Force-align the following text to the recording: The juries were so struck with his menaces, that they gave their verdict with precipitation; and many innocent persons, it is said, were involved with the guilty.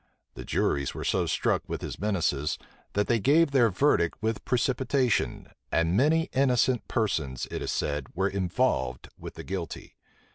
The 0.33 0.45
juries 0.45 0.95
were 0.95 1.03
so 1.03 1.27
struck 1.27 1.61
with 1.69 1.81
his 1.83 1.99
menaces, 1.99 2.57
that 2.93 3.05
they 3.05 3.19
gave 3.19 3.51
their 3.51 3.69
verdict 3.69 4.17
with 4.19 4.43
precipitation; 4.45 5.47
and 5.71 5.95
many 5.95 6.23
innocent 6.33 6.87
persons, 6.87 7.45
it 7.51 7.61
is 7.61 7.71
said, 7.71 8.07
were 8.15 8.27
involved 8.27 9.09
with 9.15 9.35
the 9.35 9.43
guilty. 9.43 9.97